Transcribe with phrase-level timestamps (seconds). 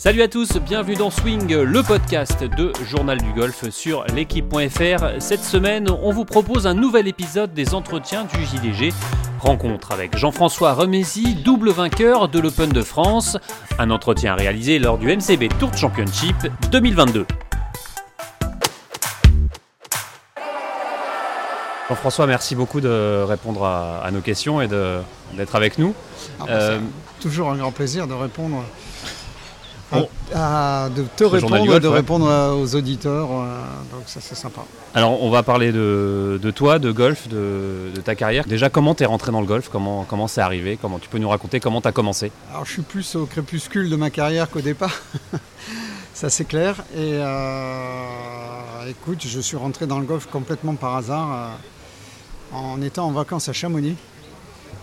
[0.00, 5.20] Salut à tous, bienvenue dans Swing, le podcast de Journal du Golf sur l'équipe.fr.
[5.20, 8.92] Cette semaine, on vous propose un nouvel épisode des entretiens du JDG.
[9.40, 13.38] Rencontre avec Jean-François Remesi, double vainqueur de l'Open de France.
[13.80, 16.36] Un entretien réalisé lors du MCB Tour Championship
[16.70, 17.26] 2022.
[21.88, 25.92] Jean-François, merci beaucoup de répondre à, nos questions et d'être avec nous.
[26.38, 26.78] Ah bah, euh,
[27.20, 28.62] toujours un grand plaisir de répondre
[29.92, 33.28] de te répondre, de répondre aux auditeurs.
[33.30, 33.60] Euh,
[33.92, 34.62] donc ça c'est sympa.
[34.94, 38.44] Alors on va parler de, toi, de golf, de, ta carrière.
[38.46, 39.68] Déjà comment tu es rentré dans le golf?
[39.70, 40.78] Comment comment c'est arrivé?
[40.80, 42.32] Comment tu peux nous raconter comment tu as commencé?
[42.50, 45.00] Alors je suis plus au crépuscule de ma carrière qu'au départ.
[46.14, 46.76] ça c'est clair.
[46.94, 53.06] Et euh, écoute, je suis rentré dans le golf complètement par hasard euh, en étant
[53.06, 53.96] en vacances à Chamonix.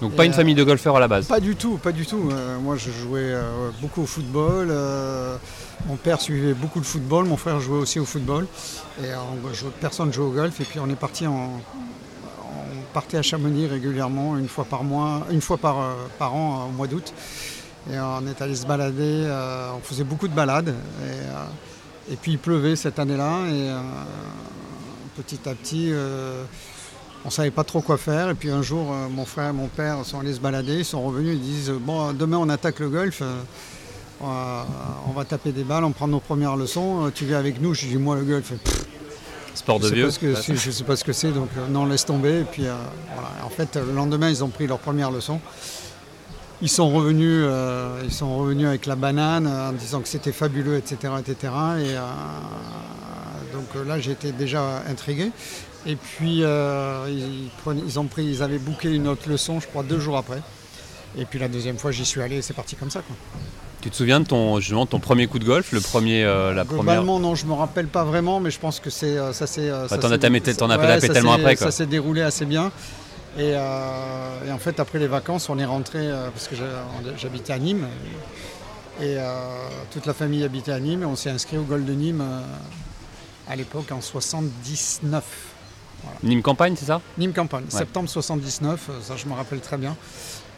[0.02, 2.06] Donc pas une euh, famille de golfeurs à la base Pas du tout, pas du
[2.06, 2.30] tout.
[2.32, 4.74] Euh, moi je jouais euh, beaucoup au football.
[5.88, 8.48] mon père suivait beaucoup de football, mon frère jouait aussi au football.
[9.02, 9.08] Et
[9.80, 10.60] personne ne jouait au golf.
[10.60, 11.62] Et puis on est parti en,
[12.44, 15.78] on partait à Chamonix régulièrement, une fois par mois, une fois par,
[16.18, 17.14] par an au mois d'août.
[17.92, 19.30] Et on est allé se balader,
[19.76, 20.74] on faisait beaucoup de balades.
[22.10, 23.48] Et, et puis il pleuvait cette année-là.
[23.48, 23.70] Et
[25.16, 25.92] petit à petit,
[27.26, 28.30] on ne savait pas trop quoi faire.
[28.30, 30.86] Et puis un jour, euh, mon frère et mon père sont allés se balader, ils
[30.86, 34.64] sont revenus, ils disent Bon, demain on attaque le golf, euh,
[35.08, 37.74] on va taper des balles, on prend nos premières leçons, euh, tu viens avec nous
[37.74, 38.54] Je dis Moi, le golf,
[39.56, 40.10] Sport de vieux.
[40.22, 42.42] je ne sais pas ce que c'est, donc non, laisse tomber.
[42.42, 43.30] Et puis voilà.
[43.44, 45.40] En fait, le lendemain, ils ont pris leur première leçon.
[46.62, 47.46] Ils sont revenus,
[48.04, 51.54] ils sont revenus avec la banane en disant que c'était fabuleux, etc., etc.
[51.80, 51.96] Et
[53.54, 55.32] donc là, j'étais déjà intrigué.
[55.86, 60.00] Et puis euh, ils, ont pris, ils avaient booké une autre leçon, je crois, deux
[60.00, 60.42] jours après.
[61.18, 63.02] Et puis la deuxième fois, j'y suis allé, c'est parti comme ça.
[63.02, 63.16] Quoi.
[63.82, 66.64] Tu te souviens de ton, justement, ton premier coup de golf, le premier, euh, la
[66.64, 69.70] Globalement, non, je me rappelle pas vraiment, mais je pense que c'est euh, ça c'est.
[69.70, 71.56] Bah, t'en as, tapé tellement après.
[71.56, 72.72] Ça s'est déroulé assez bien.
[73.38, 76.56] Et, et, en fait, après les vacances, on est rentré parce que
[77.18, 77.88] j'habitais à Nîmes.
[79.02, 79.18] Et
[79.92, 81.04] toute la famille habitait à Nîmes.
[81.04, 82.24] Et on s'est inscrit au golf de Nîmes
[83.48, 85.55] à l'époque en 79.
[86.24, 87.02] Nîmes Campagne, c'est ça?
[87.18, 89.96] Nîmes Campagne, septembre 79, euh, ça je me rappelle très bien.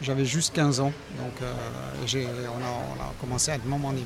[0.00, 4.04] J'avais juste 15 ans, donc euh, on, a, commencé à être membre en Nîmes.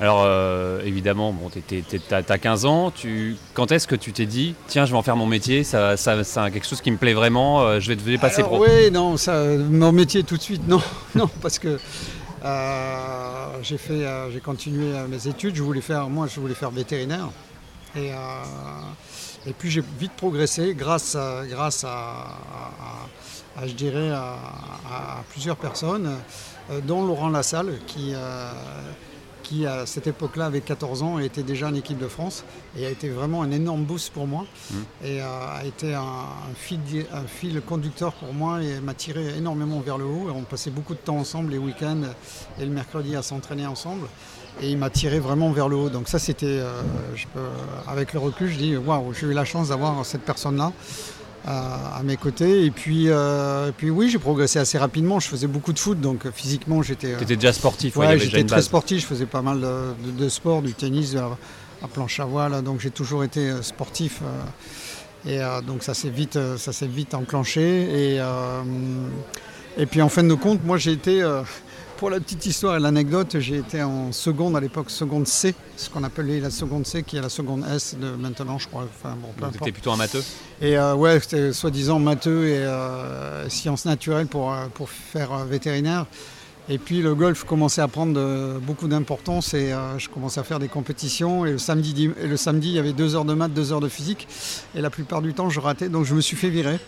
[0.00, 4.56] Alors euh, évidemment, bon, tu as, 15 ans, tu, quand est-ce que tu t'es dit,
[4.66, 7.14] tiens, je vais en faire mon métier, ça, ça, c'est quelque chose qui me plaît
[7.14, 8.64] vraiment, je vais devenir passer pro?
[8.64, 10.82] Oui, non, ça, mon métier tout de suite, non,
[11.14, 11.78] non parce que
[13.62, 17.28] j'ai, fait, j'ai continué mes études, je voulais faire, moi je voulais faire vétérinaire.
[17.96, 18.10] Et,
[19.46, 22.28] et puis j'ai vite progressé grâce à, grâce à,
[23.66, 26.16] je dirais, à, plusieurs personnes,
[26.70, 28.50] euh, dont Laurent Lassalle, qui, euh,
[29.42, 32.44] qui à cette époque-là avait 14 ans et était déjà en équipe de France
[32.76, 34.74] et a été vraiment un énorme boost pour moi mmh.
[35.04, 36.78] et euh, a été un, fil,
[37.12, 40.28] un, fil, conducteur pour moi et m'a tiré énormément vers le haut.
[40.28, 42.02] Et on passait beaucoup de temps ensemble les week-ends
[42.58, 44.08] et le mercredi à s'entraîner ensemble
[44.62, 45.90] et il m'a tiré vraiment vers le haut.
[45.90, 46.82] Donc ça c'était, euh,
[47.88, 50.72] avec le recul, je dis waouh, j'ai eu la chance d'avoir cette personne-là
[51.46, 52.64] euh, à mes côtés.
[52.64, 55.20] Et puis, euh, puis oui, j'ai progressé assez rapidement.
[55.20, 57.16] Je faisais beaucoup de foot, donc physiquement j'étais.
[57.16, 57.96] Tu étais déjà sportif.
[57.96, 59.02] Ouais, j'étais très sportif.
[59.02, 62.62] Je faisais pas mal de, sport, du tennis à, planche à voile.
[62.62, 64.22] Donc j'ai toujours été sportif.
[65.26, 68.14] et donc ça s'est vite, ça s'est vite enclenché.
[68.14, 68.20] Et,
[69.76, 71.22] et puis en fin de compte, moi j'ai été
[72.04, 75.88] pour la petite histoire et l'anecdote, j'ai été en seconde à l'époque, seconde C, ce
[75.88, 78.82] qu'on appelait la seconde C, qui est la seconde S de maintenant, je crois.
[78.82, 80.22] Enfin, bon, Donc, plutôt un matheux
[80.60, 86.04] Et euh, ouais, c'était soi-disant matheux et euh, sciences naturelles pour, euh, pour faire vétérinaire.
[86.68, 90.68] Et puis le golf commençait à prendre beaucoup d'importance et je commençais à faire des
[90.68, 91.46] compétitions.
[91.46, 93.80] Et le, samedi, et le samedi, il y avait deux heures de maths, deux heures
[93.80, 94.28] de physique.
[94.74, 96.78] Et la plupart du temps, je ratais, donc je me suis fait virer.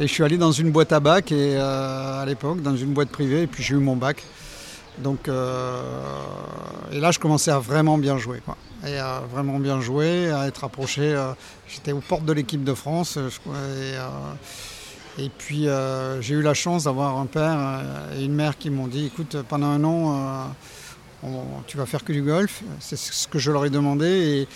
[0.00, 3.10] Et je suis allé dans une boîte à bac et, à l'époque, dans une boîte
[3.10, 4.24] privée, et puis j'ai eu mon bac.
[5.02, 5.82] Donc, euh,
[6.92, 8.40] et là, je commençais à vraiment bien jouer.
[8.44, 8.56] Quoi.
[8.86, 11.02] Et à vraiment bien jouer, à être approché.
[11.02, 11.32] Euh,
[11.68, 13.16] j'étais aux portes de l'équipe de France.
[13.18, 14.08] Euh,
[15.18, 15.66] et, et, puis,
[16.20, 17.82] j'ai eu la chance d'avoir un père
[18.16, 20.54] et une mère qui m'ont dit écoute, pendant un an,
[21.66, 22.62] tu vas faire que du golf.
[22.80, 24.46] C'est ce que je leur ai demandé.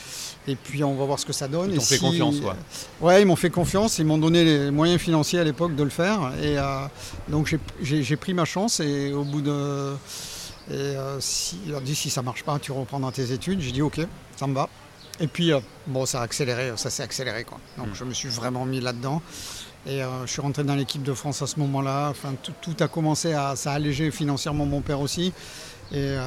[0.48, 1.70] Et, puis on va voir ce que ça donne.
[1.70, 2.52] Ils t'ont fait confiance, ouais.
[3.00, 3.98] Ouais, ils m'ont fait confiance.
[3.98, 6.32] Ils m'ont donné les moyens financiers à l'époque de le faire.
[6.42, 6.56] Et
[7.28, 8.78] donc j'ai pris ma chance.
[8.78, 9.94] Et au bout de
[10.70, 13.60] et euh, si, il a dit si ça marche pas, tu reprendras tes études.
[13.60, 14.00] J'ai dit ok,
[14.36, 14.68] ça me va.
[15.20, 17.44] Et puis, euh, bon, ça a accéléré, ça s'est accéléré.
[17.44, 17.58] Quoi.
[17.76, 17.94] Donc, Mm.
[17.94, 19.20] je me suis vraiment mis là-dedans.
[19.84, 22.08] Et euh, je suis rentré dans l'équipe de France à ce moment-là.
[22.10, 23.56] Enfin, tout, a commencé à.
[23.56, 25.32] Ça a allégé financièrement mon père aussi.
[25.90, 26.22] Et, euh,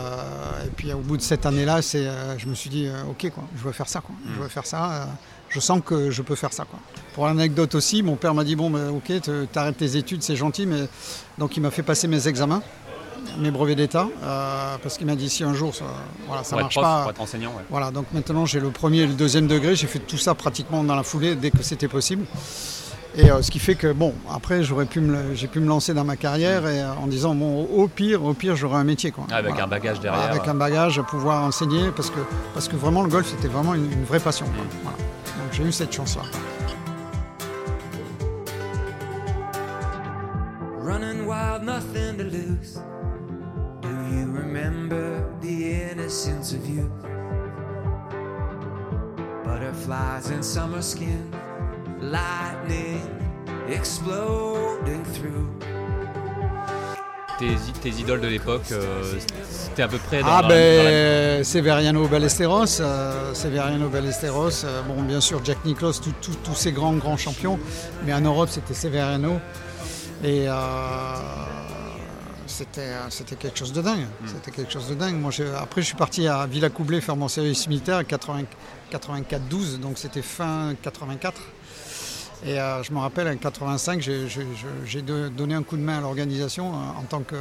[0.65, 3.29] et puis, au bout de cette année-là, c'est, euh, je me suis dit, euh, OK,
[3.33, 4.01] quoi, je veux faire ça.
[4.01, 4.13] Quoi.
[4.35, 5.07] Je veux faire ça.
[5.49, 6.65] je sens que je peux faire ça.
[6.65, 6.79] Quoi.
[7.13, 10.35] Pour l'anecdote aussi, mon père m'a dit Bon, ben, OK, te- t'arrêtes tes études, c'est
[10.35, 10.65] gentil.
[10.65, 10.87] Mais...
[11.37, 12.61] Donc, il m'a fait passer mes examens,
[13.39, 14.07] mes brevets d'État.
[14.23, 15.85] euh, parce qu'il m'a dit Si un jour ça,
[16.27, 17.01] voilà, ça marche prof, pas.
[17.03, 17.49] pour être enseignant.
[17.51, 17.63] ouais.
[17.69, 19.75] Voilà, donc maintenant j'ai le premier et le deuxième degré.
[19.75, 22.25] J'ai fait tout ça pratiquement dans la foulée dès que c'était possible.
[23.17, 25.01] Et euh, ce qui fait que, bon, après j'aurais pu
[25.35, 28.33] j'ai pu me lancer dans ma carrière et, euh, en disant, bon, au pire, au
[28.33, 29.11] pire, j'aurai un métier.
[29.11, 29.25] Quoi.
[29.31, 29.63] Avec Voilà.
[29.63, 30.21] un bagage derrière.
[30.31, 32.19] Avec un bagage, pouvoir enseigner, parce que,
[32.53, 34.45] parce que vraiment le golf c'était vraiment une, une vraie passion.
[34.47, 34.63] quoi.
[34.65, 34.67] Mm.
[34.83, 34.97] Voilà.
[34.97, 36.23] Donc j'ai eu cette chance-là.
[40.81, 42.79] Running wild, nothing to lose.
[44.59, 46.89] Remember the innocence of youth?
[49.43, 51.29] Butterflies in summer skin,
[51.99, 53.01] lightning
[53.67, 55.49] exploding through.
[57.37, 59.03] Tes, tes idoles de l'époque, euh,
[59.49, 64.81] c'était à peu près dans, Ah dans- ben, la- Severiano Ballesteros, euh, Severiano Ballesteros, euh,
[64.83, 67.59] bon bien sûr Jack Nicklaus, tous ces grands grands champions,
[68.05, 69.33] mais en Europe c'était Severiano
[70.23, 70.53] et euh,
[72.47, 75.15] c'était euh, c'était quelque chose de dingue, c'était quelque chose de dingue.
[75.15, 80.73] Moi après je suis parti à Villacoublay faire mon service militaire 84-12, donc c'était fin
[80.81, 81.41] 84.
[82.45, 86.73] Et euh, je me rappelle en 85, j'ai- donné un coup de main à l'organisation
[86.73, 87.35] euh, en tant que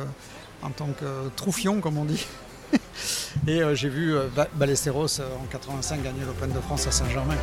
[0.63, 2.27] en tant que troufion, comme on dit.
[3.47, 7.35] Et j'ai vu euh, Ba- Ballesteros en 85 gagner l'Open de France à Saint-Germain.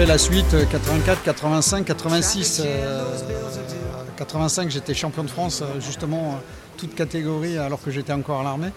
[0.00, 2.62] Après la suite, euh, 84, 85, 86.
[2.64, 3.04] euh,
[4.16, 8.44] 85, j'étais champion de France, euh, justement, euh, toute catégorie, alors que j'étais encore à
[8.44, 8.70] l'armée.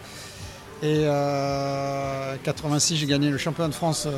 [0.81, 4.11] Et euh, 86, j'ai gagné le championnat de France euh,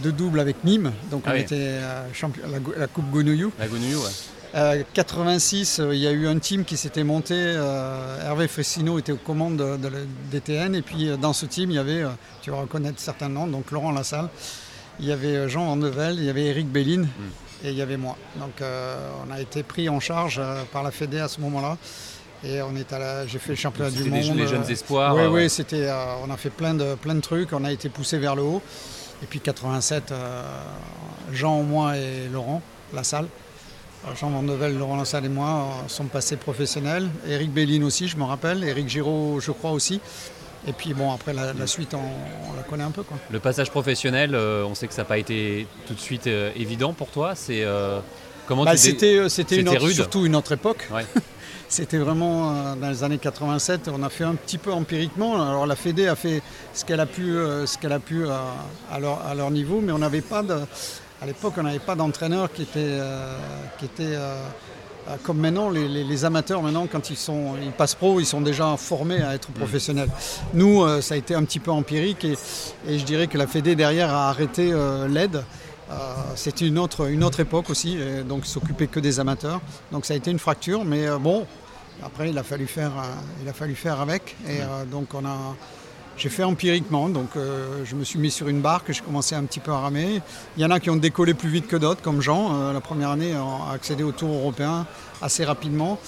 [0.00, 0.92] de double avec Nîmes.
[1.10, 1.40] Donc Ah on oui.
[1.40, 3.06] était euh, champion, la, la Coupe.
[3.14, 4.10] La ouais.
[4.54, 7.32] Euh, 86, euh, il y a eu un team qui s'était monté.
[7.34, 10.00] euh, Hervé Fressino était aux commandes de, de la
[10.30, 10.74] DTN.
[10.74, 12.10] Et puis euh, dans ce team, il y avait, euh,
[12.42, 14.28] tu vas reconnaître certains noms, donc Laurent Lassalle,
[15.00, 17.08] il y avait euh, Jean Annevel, il y avait Eric Béline
[17.64, 18.16] et il y avait moi.
[18.36, 21.76] Donc euh, on a été pris en charge euh, par la Fédé à ce moment-là.
[22.44, 24.36] Et on est à la, j'ai fait le championnat du monde.
[24.36, 25.14] les jeunes espoirs.
[25.30, 25.88] oui, c'était,
[26.26, 28.62] on a fait plein de, plein de trucs, on a été poussé vers le haut.
[29.22, 30.42] Et puis 87, euh,
[31.32, 32.60] Jean, moi et Laurent
[32.92, 33.26] Lassalle.
[34.20, 37.08] Jean Vandevel, Laurent Lassalle et moi sont passés professionnels.
[37.28, 38.64] Eric Béline aussi, je me rappelle.
[38.64, 40.00] Eric Giraud, je crois aussi.
[40.66, 43.02] Et puis bon, après la, la suite, on, on la connaît un peu.
[43.02, 43.16] Quoi.
[43.30, 46.52] Le passage professionnel, euh, on sait que ça n'a pas été tout de suite euh,
[46.54, 47.34] évident pour toi.
[47.34, 47.98] C'est euh,
[48.46, 50.88] comment Bah, c'était, c'était une autre- surtout une autre époque.
[50.92, 51.04] Ouais.
[51.68, 55.40] C'était vraiment dans les années 87, on a fait un petit peu empiriquement.
[55.40, 56.42] Alors la Fédé a fait
[56.74, 57.32] ce qu'elle a pu,
[57.64, 60.52] ce qu'elle a pu à, leur, à leur niveau, mais on n'avait pas de,
[61.22, 62.98] à l'époque on n'avait pas d'entraîneur qui était,
[63.78, 64.14] qui était
[65.24, 68.40] comme maintenant les, les- les amateurs maintenant quand ils sont, ils passent pro, ils sont
[68.40, 70.08] déjà formés à être professionnels.
[70.54, 72.36] Nous, euh, ça a été un petit peu empirique et,
[72.86, 75.44] et je dirais que la Fédé derrière a arrêté euh, l'aide.
[75.90, 75.94] Euh,
[76.36, 79.60] C'était une autre, une autre époque aussi, et donc ils s'occupaient que des amateurs.
[79.90, 81.46] Donc ça a été une fracture, mais bon,
[82.02, 82.92] après il a fallu faire,
[83.42, 84.36] il a fallu faire avec.
[84.48, 85.54] Et euh, donc on a,
[86.16, 89.44] j'ai fait empiriquement, donc euh, je me suis mis sur une barque, j'ai commencé un
[89.44, 90.20] petit peu à ramer.
[90.56, 92.54] Il y en a qui ont décollé plus vite que d'autres, comme Jean.
[92.54, 94.86] Euh, la première année a accédé au Tour européen
[95.20, 95.98] assez rapidement.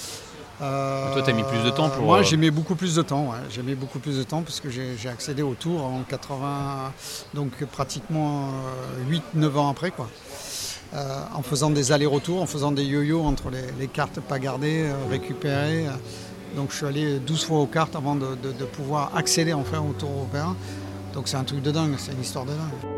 [0.63, 3.25] Euh, Toi, t'as mis plus de temps pour, Moi, j'ai mis beaucoup plus de temps.
[3.31, 3.39] ouais.
[3.51, 6.93] J'ai mis beaucoup plus de temps parce que j'ai accédé au Tour en 80,
[7.35, 8.51] donc pratiquement
[9.37, 10.09] 8-9 ans après, quoi.
[11.35, 15.87] En faisant des allers-retours, en faisant des yo-yo entre les, les cartes pas gardées, récupérées.
[16.57, 19.81] Donc je suis allé 12 fois aux cartes avant de, de- de pouvoir accéder enfin
[19.81, 20.55] au Tour européen.
[21.13, 22.91] Donc c'est un truc de dingue, c'est une histoire de dingue.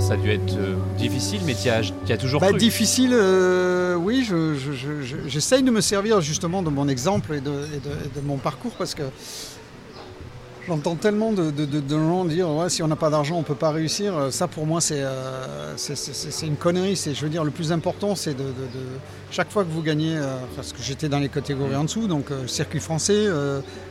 [0.00, 2.58] Ça, a dû être euh, difficile, mais tu as, toujours Bah, cru.
[2.58, 7.34] difficile, euh, oui, je- je- je- je- j'essaye de me servir justement de mon exemple
[7.34, 9.02] et de, et de- et de mon parcours parce que
[10.66, 13.40] j'entends tellement de, de- de- de gens dire ouais, si on n'a pas d'argent on
[13.40, 14.14] ne peut pas réussir.
[14.30, 15.76] Ça pour moi c'est euh,
[16.42, 16.96] une connerie.
[16.96, 18.44] Je veux dire, le plus important c'est de,
[19.30, 22.30] chaque fois que vous gagnez, euh, parce que j'étais dans les catégories en dessous, donc
[22.30, 23.26] euh, circuit français,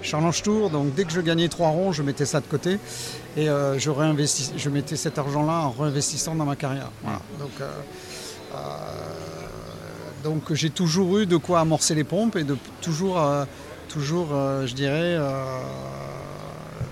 [0.02, 2.80] Challenge Tour, donc dès que je gagnais trois ronds, je mettais ça de côté
[3.38, 6.90] et je, réinvestis- je mettais cet argent-là en réinvestissant dans ma carrière.
[7.04, 7.20] Voilà.
[7.40, 7.52] Donc,
[10.24, 13.22] donc j'ai toujours eu de quoi amorcer les pompes et de toujours,
[13.90, 14.30] toujours
[14.66, 15.18] je dirais,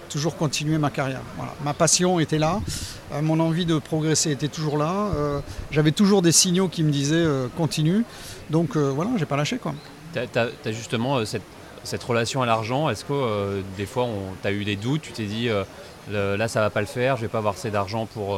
[0.10, 1.22] toujours continuer ma carrière.
[1.38, 1.54] Voilà.
[1.64, 2.60] Ma passion était là,
[3.14, 5.10] euh, mon envie de progresser était toujours là.
[5.16, 5.40] euh,
[5.72, 8.04] J'avais toujours des signaux qui me disaient euh, continue.
[8.50, 9.74] Donc voilà, j'ai pas lâché quoi.
[10.14, 11.42] Tu as, justement cette,
[11.84, 12.90] cette relation à l'argent.
[12.90, 14.08] Est-ce que des fois
[14.42, 15.50] tu as eu des doutes Tu t'es dit
[16.12, 18.38] le- là ça va pas le faire, je vais pas avoir assez d'argent pour,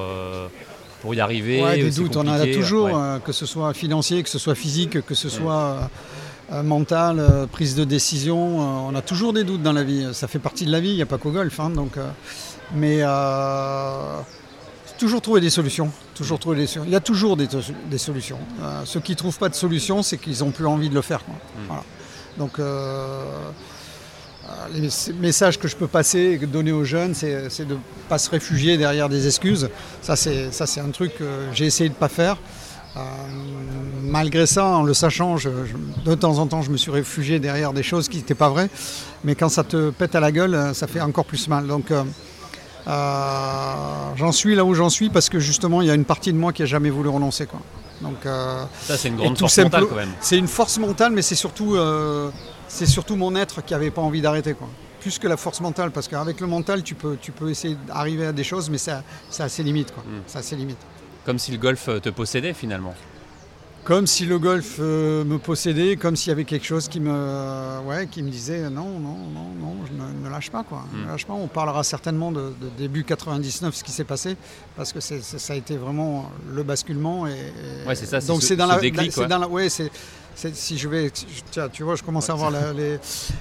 [1.02, 2.94] pour y arriver Ouais, des doutes, on en a toujours, Ouais.
[2.96, 5.90] euh, que ce soit financier, que ce soit physique, que ce soit
[6.52, 8.62] euh, mental, euh, prise de décision.
[8.62, 10.08] euh, on a toujours des doutes dans la vie.
[10.14, 11.60] Ça fait partie de la vie, il n'y a pas qu'au golf.
[11.60, 11.94] hein, donc,
[12.74, 13.02] mais
[14.98, 15.92] toujours trouver des solutions.
[16.14, 16.84] Toujours trouver des solutions.
[16.86, 17.48] Il y a toujours des,
[17.90, 18.40] des solutions.
[18.62, 21.02] Euh, ceux qui ne trouvent pas de solution, c'est qu'ils n'ont plus envie de le
[21.02, 21.24] faire.
[21.26, 21.36] quoi.
[21.68, 21.84] Voilà.
[22.38, 23.24] Donc, euh,
[24.74, 24.88] les
[25.20, 28.78] messages que je peux passer et donner aux jeunes, c'est de ne pas se réfugier
[28.78, 29.70] derrière des excuses.
[30.02, 32.38] Ça, c'est ça, c'est un truc que j'ai essayé de ne pas faire.
[32.98, 33.02] Euh,
[34.04, 37.40] malgré ça, en le sachant, je- je- de temps en temps, je me suis réfugié
[37.40, 38.70] derrière des choses qui n'étaient pas vraies.
[39.24, 41.68] Mais quand ça te pète à la gueule, euh, ça fait encore plus mal.
[41.68, 42.04] Donc, euh,
[42.88, 43.74] euh,
[44.16, 46.38] j'en suis là où j'en suis parce que justement, il y a une partie de
[46.38, 47.46] moi qui n'a jamais voulu renoncer.
[47.48, 47.60] Quoi.
[48.02, 50.10] Donc, euh, Ça c'est une grande force mentale quand même.
[50.22, 51.78] c'est une force mentale, mais c'est surtout,
[52.68, 54.54] c'est surtout mon être qui n'avait pas envie d'arrêter.
[54.54, 54.68] Quoi.
[55.02, 58.28] Plus que la force mentale, parce qu'avec le mental, tu peux, tu peux essayer d'arriver
[58.28, 59.94] à des choses, mais ça, ça a ses limites.
[59.94, 60.04] Quoi.
[60.04, 60.22] Mm.
[60.28, 60.78] Ça a ses limites.
[61.26, 62.94] Comme si le golf euh, te possédait finalement.
[63.84, 67.80] Comme si le golf euh, me possédait, comme s'il y avait quelque chose qui me,
[67.86, 70.64] ouais, qui me disait euh, non, non, non, non, je ne, ne lâche pas.
[70.64, 70.84] Quoi.
[70.94, 71.08] Ne Mm.
[71.08, 71.34] lâche pas.
[71.34, 74.38] On parlera certainement de, de début 99, ce qui s'est passé,
[74.76, 77.28] parce que ça a été vraiment le basculement.
[77.28, 79.28] Et, et- Ouais, c'est ça, c'est Donc ce- c'est dans ce la, ouais.
[79.28, 79.92] dans la- ouais, c'est,
[80.54, 81.12] si je vais,
[81.52, 82.98] tiens, tu vois, je commence à avoir la- les,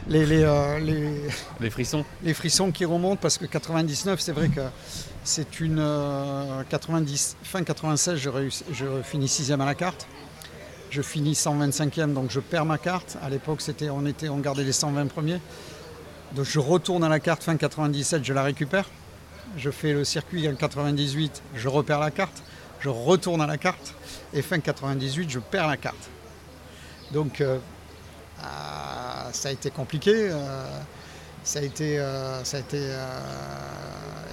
[0.09, 1.23] les, les, euh, les-
[1.59, 2.05] Les frissons.
[2.23, 4.61] les frissons qui remontent parce que 99, c'est vrai que
[5.25, 8.31] c'est une euh, 90, fin 96, je,
[8.73, 10.07] je finis sixième à la carte.
[10.91, 13.17] Je finis 125e, donc je perds ma carte.
[13.23, 15.41] À l'époque, c'était, on, était, on gardait les 120 premiers.
[16.33, 18.89] Donc je retourne à la carte fin 97, je la récupère.
[19.57, 22.43] Je fais le circuit en 98, je repère la carte.
[22.81, 23.95] Je retourne à la carte.
[24.35, 26.11] Et fin 98, je perds la carte.
[27.13, 27.59] Donc euh,
[28.43, 30.13] ah, ça a été compliqué.
[30.31, 30.65] euh,
[31.45, 31.99] ça a été,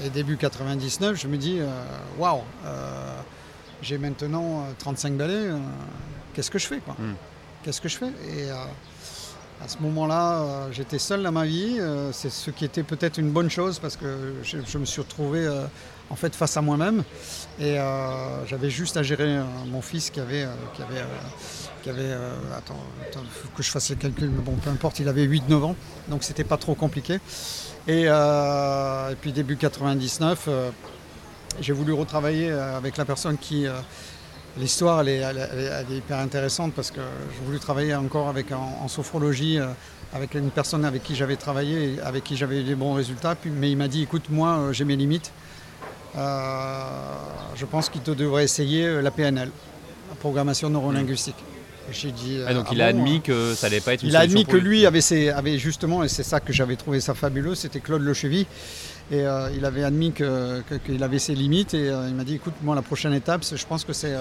[0.03, 1.67] et début 99, je me dis euh,
[2.17, 3.19] waouh, euh,
[3.81, 5.57] j'ai maintenant euh, 35 balais, euh,
[6.33, 6.95] qu'est-ce que je fais quoi?
[6.97, 7.13] Mm.
[7.63, 8.11] Qu'est-ce que je fais?
[8.35, 11.79] Et à ce moment-là, j'étais seul dans ma vie.
[12.11, 15.47] c'est ce qui était peut-être une bonne chose parce que je, je me suis retrouvé
[16.11, 17.03] en fait face à moi-même
[17.59, 21.01] et euh, j'avais juste à gérer euh, mon fils qui avait, euh, qui avait,
[21.81, 22.13] qui avait
[22.55, 25.63] attends, attends, faut que je fasse les calculs, mais bon, peu importe, il avait 8-9
[25.63, 25.75] ans,
[26.09, 27.19] donc c'était pas trop compliqué.
[27.87, 30.69] Et, euh, et puis début 99, euh,
[31.59, 33.65] j'ai voulu retravailler euh, avec la personne qui.
[34.57, 39.57] L'histoire, elle est, hyper intéressante parce que j'ai voulu travailler encore avec, en, sophrologie
[40.13, 43.35] avec une personne avec qui j'avais travaillé, avec qui j'avais eu des bons résultats.
[43.45, 45.31] Mais il m'a dit, écoute, moi, j'ai mes limites.
[46.15, 49.49] Je pense qu'il te devrait essayer la PNL,
[50.09, 51.37] la programmation neurolinguistique.
[51.91, 52.37] Et J'ai dit.
[52.39, 54.21] euh, Ah, donc ah il a admis que ça allait pas être une il a
[54.21, 54.69] admis que lui.
[54.79, 58.01] lui avait, ses- avait justement, et c'est ça que j'avais trouvé ça fabuleux, c'était Claude
[58.01, 58.47] Lechevy.
[59.11, 62.23] Et euh, il avait admis que- que- qu'il avait ses limites et euh, il m'a
[62.23, 64.15] dit écoute, moi la prochaine étape, je pense que c'est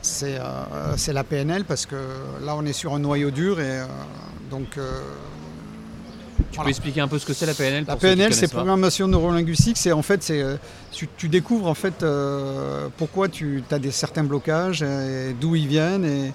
[0.00, 1.94] c'est la PNL parce que
[2.44, 3.82] là on est sur un noyau dur et
[4.50, 4.78] donc.
[6.50, 6.64] Tu voilà.
[6.64, 9.76] peux expliquer un peu ce que c'est la PNL La pour PNL, c'est programmation neurolinguistique.
[9.78, 10.56] C'est en fait, c'est euh,
[10.92, 14.84] tu, tu découvres en fait euh, pourquoi tu as des certains blocages,
[15.40, 16.32] d'où ils viennent, et,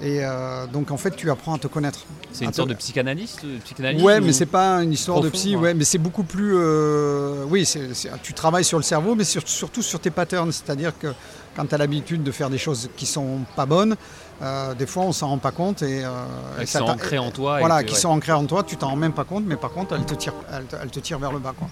[0.00, 2.00] et, euh, donc en fait tu apprends à te connaître.
[2.32, 5.20] C'est une te- sorte de psychanalyste, de psychanalyse Ouais, ou- mais c'est pas une histoire
[5.20, 5.62] de psy, ouais.
[5.62, 6.52] ouais, mais c'est beaucoup plus.
[6.56, 7.88] euh, oui, c'est-
[8.22, 10.52] tu travailles sur le cerveau, mais sur- surtout sur tes patterns.
[10.52, 11.08] C'est-à-dire que
[11.56, 13.96] quand tu as l'habitude de faire des choses qui sont pas bonnes,
[14.42, 16.04] euh, des fois on s'en rend pas compte et.
[16.04, 16.10] euh,
[16.60, 17.56] et qui sont ancrés en toi.
[17.58, 17.98] et Voilà, qui ouais.
[18.00, 20.14] sont ancrées en toi, tu t'en rends même pas compte, mais par contre elles te
[20.14, 21.54] tirent, elles te, elles te tirent vers le bas.
[21.58, 21.68] Quoi.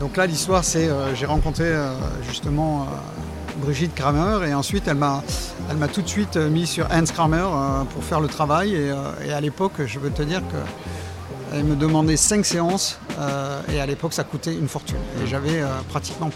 [0.00, 1.94] Donc là, l'histoire, c'est euh, j'ai rencontré euh,
[2.28, 2.86] justement
[3.64, 5.22] Brigitte Kramer et ensuite elle m'a,
[5.92, 8.74] tout de suite euh, mis sur Hans Kramer euh, pour faire le travail.
[8.74, 10.56] Et, euh, et à l'époque, je veux te dire que
[11.52, 12.98] elle me demandait 5 séances
[13.72, 14.96] et à l'époque, ça coûtait une fortune.
[15.22, 16.30] Et j'avais pratiquement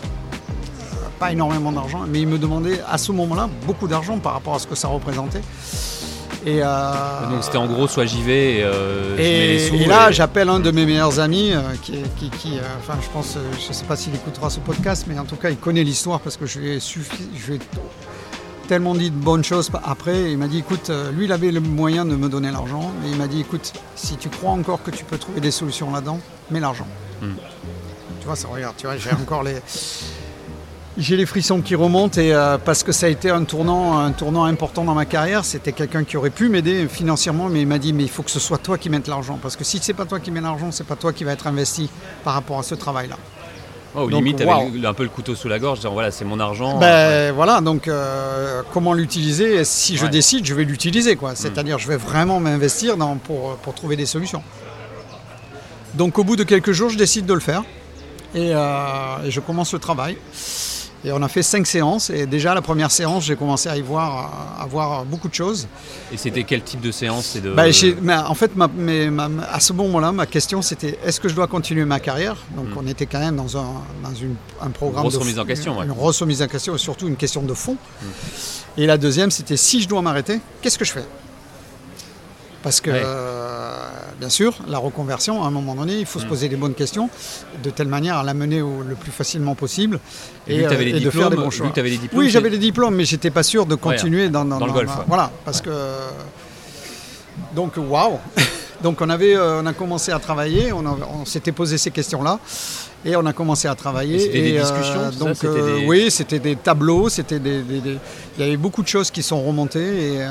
[1.19, 4.61] pas énormément d'argent, mais il me demandait à ce moment-là beaucoup d'argent par rapport à
[4.61, 5.41] ce que ça représentait.
[6.49, 9.69] Et, euh, Donc c'était en gros, soit j'y vais et, euh, je mets et, les
[9.69, 9.75] sous.
[9.75, 12.63] et là, et- j'appelle un de mes meilleurs amis, euh, qui, est- qui, qui, euh,
[12.79, 15.37] enfin, je pense, euh, je ne sais pas s'il écoutera ce podcast, mais en tout
[15.37, 17.61] cas, il connaît l'histoire parce que je lui ai, suffi- je lui ai
[18.67, 20.31] tellement dit de bonnes choses après.
[20.33, 23.11] Il m'a dit, écoute, euh, lui, il avait le moyen de me donner l'argent, mais
[23.11, 26.19] il m'a dit, écoute, si tu crois encore que tu peux trouver des solutions là-dedans,
[26.51, 26.87] mets l'argent.
[27.21, 27.33] Hmm.
[28.21, 29.57] Tu vois, ça regarde, tu vois, j'ai encore les.
[31.01, 34.11] J'ai les frissons qui remontent et euh, parce que ça a été un tournant, un
[34.11, 35.45] tournant important dans ma carrière.
[35.45, 38.33] C'était quelqu'un qui aurait pu m'aider financièrement, mais il m'a dit mais il faut que
[38.33, 40.73] ce soit toi qui mettes l'argent parce que si c'est pas toi qui mets l'argent,
[40.73, 41.89] c'est pas toi qui va être investi
[42.25, 43.17] par rapport à ce travail-là.
[43.95, 44.69] Oh, Donc, limite, waouh.
[44.69, 46.79] avec un peu le couteau sous la gorge, disant voilà, c'est mon argent.
[46.81, 50.11] Ben voilà, donc euh, comment l'utiliser Si je Ouais.
[50.11, 51.37] décide, je vais l'utiliser quoi.
[51.37, 54.43] C'est-à-dire, je vais vraiment m'investir pour, pour trouver des solutions.
[55.95, 57.63] Donc au bout de quelques jours, je décide de le faire
[58.35, 60.19] et, euh, et je commence le travail.
[61.09, 63.81] Et on a fait cinq séances et déjà la première séance, j'ai commencé à y
[63.81, 65.67] voir, à voir beaucoup de choses.
[66.13, 67.51] Et c'était quel type de séance de...
[67.51, 67.63] Bah,
[68.03, 71.35] mais en fait, ma- mais ma- à ce moment-là, ma question c'était est-ce que je
[71.35, 72.37] dois continuer ma carrière?
[72.55, 73.67] Donc, on était quand même dans un,
[74.05, 75.87] dans une- un programme grosse de remise en question, ouais.
[75.87, 77.77] une grosse remise en question, et surtout une question de fond.
[78.77, 81.05] Et la deuxième, c'était si je dois m'arrêter, qu'est-ce que je fais?
[82.63, 83.01] Parce que, Ouais.
[83.05, 83.89] euh,
[84.19, 86.29] bien sûr, la reconversion, à un moment donné, il faut se Mm.
[86.29, 87.09] poser les bonnes questions,
[87.63, 90.01] de telle manière à la mener au- le plus facilement possible
[90.49, 91.71] Et vu que t'avais euh, les et de faire des bons choix.
[91.77, 94.73] les diplômes, Oui, j'avais les diplômes, mais j'étais pas sûr de continuer dans, dans le
[94.73, 95.05] golf, ouais.
[95.07, 95.71] Voilà, parce que
[97.55, 98.19] donc waouh.
[98.83, 102.39] Donc on avait, euh, on a commencé à travailler, on, s'était posé ces questions-là
[103.05, 104.17] et on a commencé à travailler.
[104.17, 107.63] Et c'était des euh, discussions, donc c'était euh, des- oui, c'était des tableaux, c'était des,
[107.63, 107.99] des- des-
[108.39, 110.29] il y avait beaucoup de choses qui sont remontées et,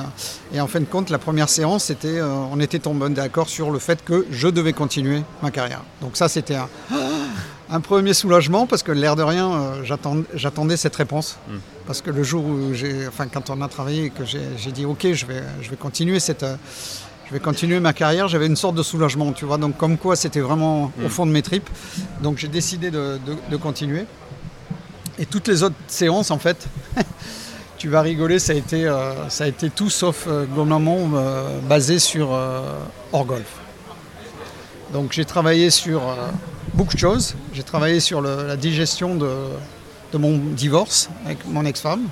[0.53, 3.79] et en fin de compte, la première séance, c'était, on était tombés d'accord sur le
[3.79, 5.81] fait que je devais continuer ma carrière.
[6.01, 6.69] Donc ça, c'était un,
[7.69, 11.37] un premier soulagement parce que l'air de rien, euh, j'attend- j'attendais cette réponse.
[11.49, 11.55] Mm.
[11.85, 15.07] Parce que le jour où j'ai, enfin, quand on a travaillé, que j'ai, dit ok,
[15.13, 16.45] je vais, je vais continuer cette,
[17.27, 19.57] je vais continuer ma carrière, j'avais une sorte de soulagement, tu vois.
[19.57, 21.69] Donc comme quoi, c'était vraiment au fond de mes tripes.
[22.21, 24.05] Donc j'ai décidé de, de- de continuer.
[25.19, 26.67] Et toutes les autres séances, en fait,
[27.77, 31.59] tu vas rigoler, ça a été, euh, ça a été tout sauf euh, globalement euh,
[31.67, 32.29] basé sur
[33.11, 33.51] hors golf.
[34.93, 36.01] Donc j'ai travaillé sur
[36.73, 37.35] beaucoup de choses.
[37.53, 39.29] J'ai travaillé sur le- la digestion de,
[40.13, 42.03] de mon divorce avec mon ex-femme.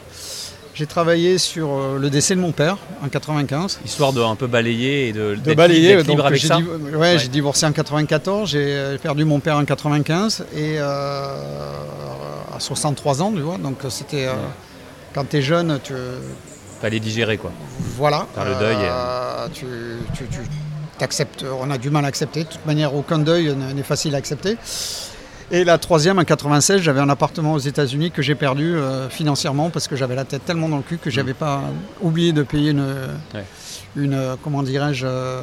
[0.75, 3.79] J'ai travaillé sur euh, le décès de mon père en 95.
[3.85, 6.57] Histoire de un peu balayer et de, balayer, donc libre avec ça.
[6.57, 7.17] div- ouais, Ouais.
[7.17, 10.83] j'ai divorcé en 94, j'ai euh, perdu mon père en 95 et euh,
[12.53, 13.57] à 63 ans, tu vois.
[13.57, 14.33] Donc c'était euh,
[15.13, 15.93] quand tu es jeune, tu
[16.81, 17.53] Fallait digérer quoi.
[17.95, 18.27] voilà.
[18.35, 19.65] Faire le deuil, euh, tu,
[20.13, 20.39] tu- tu-
[20.97, 22.43] t'acceptes, on a du mal à accepter.
[22.43, 24.57] De toute manière, aucun deuil n'est facile à accepter.
[25.51, 29.69] Et la troisième, en 96, j'avais un appartement aux États-Unis que j'ai perdu euh, financièrement
[29.69, 31.61] parce que j'avais la tête tellement dans le cul que j'avais pas
[32.01, 33.35] oublié de payer une, Mm.
[33.37, 33.45] Ouais.
[33.95, 35.41] une comment dirais-je, euh,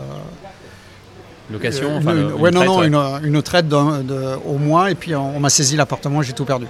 [1.52, 2.86] Location, une- enfin, une- le- ouais, une non, non, ouais.
[2.88, 6.44] une, une traite de- au mois et puis on, on m'a saisi l'appartement, j'ai tout
[6.44, 6.66] perdu.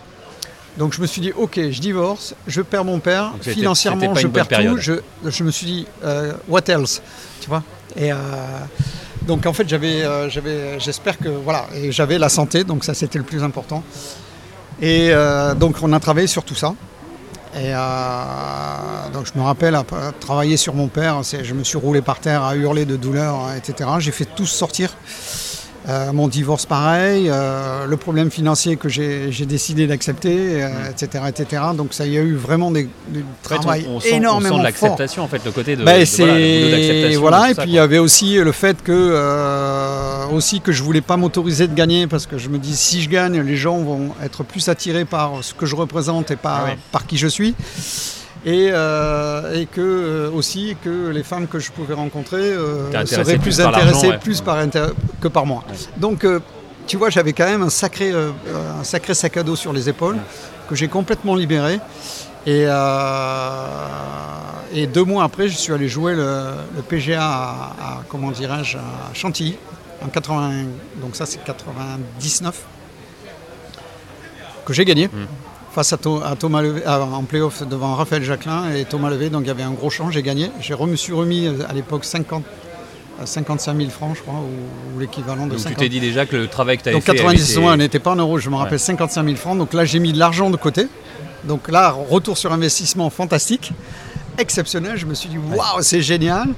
[0.79, 4.27] Donc je me suis dit, ok, je divorce, je perds mon père, Donc, financièrement je
[4.27, 4.77] perds tout.
[4.79, 4.92] Je,
[5.27, 7.01] je me suis dit, euh, what else,
[7.40, 7.62] tu vois
[7.97, 8.16] Et euh,
[9.27, 12.95] donc en fait j'avais, euh, j'avais, j'espère que voilà, et j'avais la santé, donc ça
[12.95, 13.83] c'était le plus important.
[14.81, 16.75] Et euh, donc on a travaillé sur tout ça.
[17.55, 17.79] Et euh,
[19.13, 22.43] donc je me rappelle, après, travailler sur mon père, je me suis roulé par terre
[22.43, 23.91] à hurler de douleur, hein, etc.
[23.99, 24.97] J'ai fait tout sortir.
[25.88, 31.62] Euh, mon divorce pareil, euh, le problème financier que j'ai décidé d'accepter, euh, etc., etc.
[31.77, 35.25] Donc ça y a eu vraiment des, du En fait, travail on, sent, sent l'acceptation
[35.25, 38.37] en fait, le côté de, Ben, de- voilà, le et puis il y avait aussi
[38.37, 42.59] le fait que aussi que je voulais pas m'autoriser de gagner parce que je me
[42.59, 46.31] dis si je gagne, les gens vont être plus attirés par ce que je représente
[46.31, 46.79] et par Ah ouais.
[46.92, 47.55] par qui je suis.
[48.45, 53.35] Et, euh, et que euh, aussi que les femmes que je pouvais rencontrer euh, seraient
[53.39, 54.19] plus plus par l'argent, intéressées ouais.
[54.19, 55.63] plus par intér- que par moi.
[55.97, 56.27] Donc
[56.89, 60.19] tu vois, j'avais quand même un sacré, un sacré sac à dos sur les épaules
[60.69, 61.79] que j'ai complètement libéré.
[62.45, 62.67] Et,
[64.75, 66.41] et deux mois après, je suis allé jouer le,
[66.75, 67.51] le PGA à,
[67.81, 68.83] à, comment dirais-je, à
[69.15, 69.57] Chantilly,
[70.05, 70.65] en 80,
[71.01, 72.61] donc ça c'est 99,
[74.65, 75.09] que j'ai gagné.
[75.75, 79.31] Face à, Tho- à Thomas Levé, à- en playoff devant Raphaël Jacquelin et Thomas Levé,
[79.31, 80.51] donc il y avait un gros champ, j'ai gagné.
[80.61, 82.43] J'ai me suis remis euh, à l'époque 50,
[83.21, 86.01] euh, 55 000 francs, je crois, ou, ou l'équivalent de Donc tu 50 t'es dit
[86.01, 87.13] déjà que le travail que tu avais donc fait.
[87.15, 89.57] 90 avait mois, on été- n'était pas en euros, je me rappelle 55 000 francs.
[89.57, 90.89] Donc là, j'ai mis de l'argent de côté.
[91.45, 93.73] Donc là, retour sur investissement fantastique,
[94.39, 94.97] exceptionnel.
[94.99, 96.49] Je me suis dit, waouh, c'est génial.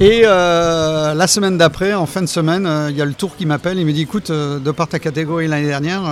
[0.00, 3.36] Et euh, la semaine d'après, en fin de semaine, euh, il y a le tour
[3.36, 3.78] qui m'appelle.
[3.78, 6.02] Il me dit, écoute, euh, de par ta catégorie l'année dernière,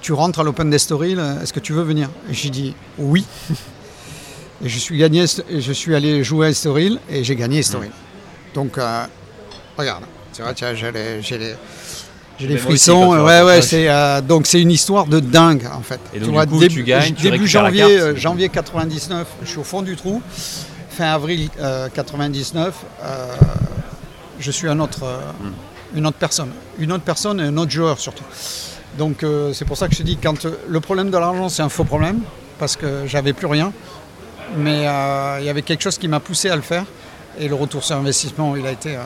[0.00, 1.18] tu rentres à l'Open d'Estoril.
[1.18, 2.08] euh, Est-ce que tu veux venir?
[2.30, 3.24] Et j'ai dit, oui.
[4.62, 7.90] Et je suis, gagné, je suis allé jouer à Estoril et j'ai gagné Estoril.
[8.54, 9.04] Donc, euh,
[9.76, 11.54] regarde, tu vois, j'ai les- j'ai les,
[12.54, 13.08] aussi, frissons.
[13.24, 16.00] ouais, ouais, c'est euh, donc c'est une histoire de dingue en fait.
[16.14, 17.92] Et donc, du coup, tu gagnes, tu début janvier, carte.
[17.92, 20.22] euh, janvier 99, je suis au fond du trou.
[20.90, 23.26] Fin avril euh, 99, euh,
[24.38, 25.98] je suis un autre, euh, Hmm.
[25.98, 28.24] une autre personne, une autre personne et un autre joueur surtout.
[28.98, 31.48] Donc euh, c'est pour ça que je te dis, quand euh, le problème de l'argent,
[31.48, 32.20] c'est un faux problème,
[32.58, 33.72] parce que j'avais plus rien.
[34.56, 36.84] Mais euh, il y avait quelque chose qui m'a poussé à le faire.
[37.38, 38.98] Et le retour sur investissement, il a été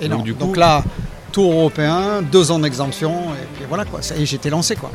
[0.00, 0.22] énorme.
[0.22, 0.82] du Donc, là,
[1.30, 4.00] tour européen, deux ans d'exemption, et puis voilà quoi.
[4.00, 4.90] Ça y est, j'étais lancé quoi.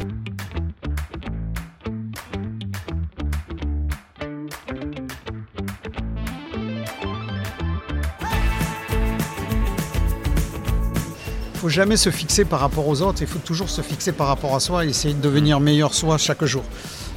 [11.63, 14.54] Faut jamais se fixer par rapport aux autres, il faut toujours se fixer par rapport
[14.54, 16.65] à soi et essayer de devenir meilleur soi chaque jour.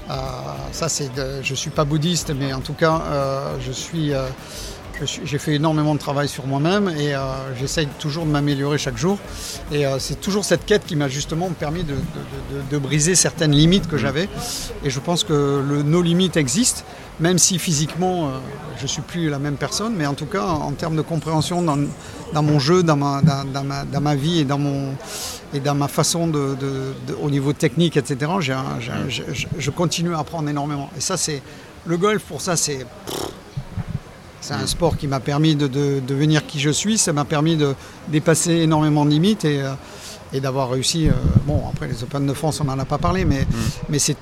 [0.08, 0.14] Euh,
[0.70, 1.10] ça, c'est
[1.42, 4.32] je suis pas bouddhiste, mais en tout cas, euh, je suis, euh, je
[4.62, 7.20] suis- j'ai fait énormément de travail sur moi-même et euh,
[7.58, 9.18] j'essaye toujours de m'améliorer chaque jour.
[9.72, 13.14] Et euh, c'est toujours cette quête qui m'a justement permis de, de- de- de briser
[13.14, 14.28] certaines limites que j'avais.
[14.84, 16.82] Et je pense que le, nos limites existent,
[17.20, 18.30] même si physiquement, euh,
[18.78, 21.62] je ne suis plus la même personne, mais en tout cas, en termes de compréhension
[21.62, 21.78] dans,
[22.32, 24.94] dans mon jeu, dans ma, dans, dans ma, dans ma vie et dans, mon,
[25.54, 26.56] et dans ma façon de,
[27.22, 29.22] au niveau technique, etc., je-
[29.58, 30.90] je continue à apprendre énormément.
[30.96, 31.42] Et ça, c'est
[31.86, 32.86] le golf, pour ça, c'est
[34.46, 37.56] c'est un sport qui m'a permis de, de devenir qui je suis, ça m'a permis
[37.56, 37.74] de
[38.08, 39.72] dépasser énormément de limites et, euh,
[40.36, 41.08] et d'avoir réussi.
[41.08, 41.12] euh,
[41.46, 43.46] bon, après les Open de France, on n'en a pas parlé, mais,
[43.88, 44.16] mais c'est-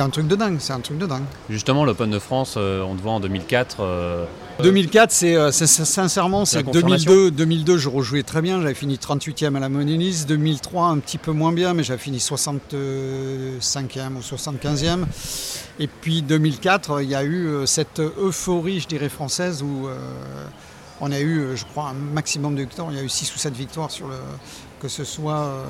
[0.00, 0.56] un truc de dingue.
[0.60, 1.22] C'est un truc de dingue.
[1.48, 3.76] Justement, l'Open de France, euh, on te voit en 2004.
[3.80, 4.24] euh,
[4.62, 7.30] 2004, c'est euh, c'est- sincèrement, C'est la c'est confirmation 2002.
[7.30, 8.60] 2002, je rejouais très bien.
[8.60, 10.26] J'avais fini 38e à la Monélise.
[10.26, 15.06] 2003, un petit peu moins bien, mais j'avais fini 65e ou 75e.
[15.78, 19.88] Et puis 2004, il y a eu cette euphorie, je dirais, française où
[21.00, 22.88] on a eu, je crois, un maximum de victoires.
[22.90, 24.14] Il y a eu 6 ou 7 victoires sur le.
[24.80, 25.64] Que ce soit euh,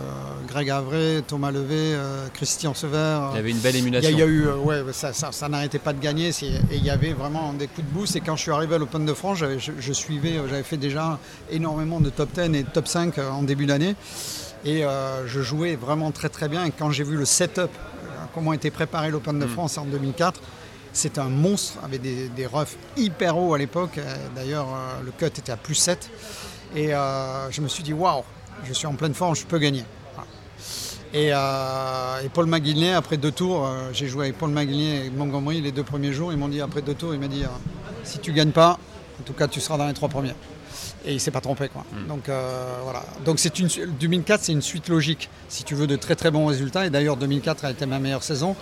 [0.46, 3.20] Greg Avray, Thomas Levé, euh, Christian Sever.
[3.32, 4.10] il y avait une belle émulation.
[4.10, 6.30] a, il y a eu, ouais, ça, ça, ça n'arrêtait pas de gagner.
[6.30, 8.16] c'est- Et il y avait vraiment des coups de boost.
[8.16, 10.62] Et quand je suis arrivé à l'Open de France, j'avais- je, je suivais, euh, j'avais
[10.62, 11.18] fait déjà
[11.50, 13.96] énormément de top 10 et de top 5 euh, en début d'année.
[14.66, 16.66] Et euh, je jouais vraiment très très bien.
[16.66, 17.70] Et quand j'ai vu le setup,
[18.34, 20.38] comment était préparé l'Open de France en 2004,
[20.92, 23.98] c'était un monstre avec des, des roughs hyper hauts à l'époque.
[24.36, 24.66] D'ailleurs,
[25.02, 26.10] le cut était à plus 7.
[26.76, 28.22] Et euh, je me suis dit, waouh,
[28.64, 29.84] je suis en pleine forme, je peux gagner.
[31.14, 35.10] Et, euh, et Paul McGuinness, après deux tours, euh, j'ai joué avec Paul McGuinness et
[35.10, 36.32] Montgomery les deux premiers jours.
[36.32, 37.48] Ils m'ont dit, après deux tours, il m'a dit, euh,
[38.04, 38.78] si tu gagnes pas,
[39.18, 40.34] en tout cas, tu seras dans les trois premiers.
[41.06, 41.68] Et il s'est pas trompé.
[41.68, 41.84] Quoi.
[42.08, 43.02] Donc euh, voilà.
[43.24, 43.68] Donc c'est une,
[43.98, 46.86] 2004, c'est une suite logique, si tu veux, de très très bons résultats.
[46.86, 48.56] Et d'ailleurs, 2004 a été ma meilleure saison.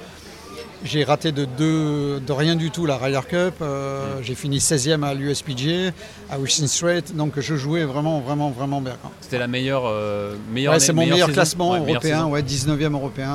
[0.86, 3.54] J'ai raté de, deux, de rien du tout la Ryder Cup.
[3.60, 5.90] euh, J'ai fini 16e à l'USPGA,
[6.30, 7.02] à Wishing Strait.
[7.14, 8.96] Donc je jouais vraiment, vraiment, vraiment bien.
[9.20, 9.82] C'était la meilleure.
[9.84, 13.30] euh, meilleure Ouais, c'est mon meilleur classement Ouais, européen, ouais, 19e européen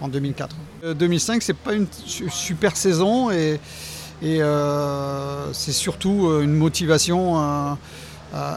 [0.00, 0.56] euh, en 2004.
[0.84, 3.60] Euh, 2005, c'est pas une su- super saison et,
[4.22, 7.74] et euh, c'est surtout une motivation euh,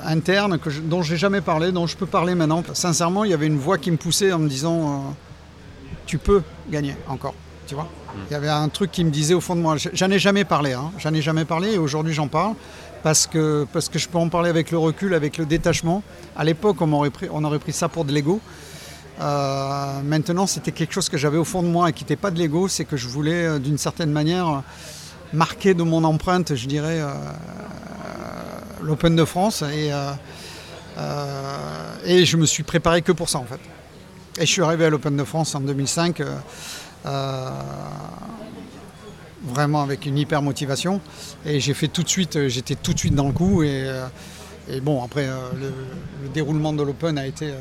[0.06, 2.64] interne que je- dont j'ai jamais parlé, dont je peux parler maintenant.
[2.74, 5.12] Sincèrement, il y avait une voix qui me poussait en me disant euh,
[6.06, 7.34] tu peux gagner encore,
[7.68, 7.90] tu vois.
[8.30, 10.44] Il y avait un truc qui me disait au fond de moi, j'en ai jamais
[10.46, 12.54] parlé, hein, j'en ai jamais parlé et aujourd'hui j'en parle
[13.04, 16.04] parce que, parce que je peux en parler avec le recul, avec le détachement.
[16.36, 18.40] À l'époque, on, m'aurait pris- on aurait pris ça pour de l'ego.
[19.22, 22.32] Euh, maintenant, c'était quelque chose que j'avais au fond de moi et qui n'était pas
[22.32, 24.62] de l'ego, c'est que je voulais euh, d'une certaine manière
[25.34, 27.14] marquer de mon empreinte, je dirais, euh,
[28.82, 29.92] l'Open de France et,
[32.06, 33.60] et je me suis préparé que pour ça en fait.
[34.40, 36.38] Et je suis arrivé à l'Open de France en 2005 euh, euh,
[39.44, 41.02] vraiment avec une hyper motivation.
[41.46, 43.64] Et j'ai fait tout de suite, euh, j'étais tout de suite dans le coup.
[43.64, 44.08] Et, euh,
[44.82, 45.74] bon après euh, le,
[46.24, 47.58] le déroulement de l'Open a été euh,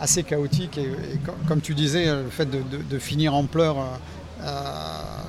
[0.00, 0.78] assez chaotique.
[0.78, 0.82] Et,
[1.14, 2.58] et co- comme tu disais euh, le fait de,
[2.98, 3.82] finir en pleurs euh,
[4.42, 4.72] euh,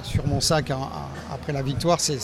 [0.03, 0.89] sur mon sac en-
[1.33, 2.17] après la victoire c'est,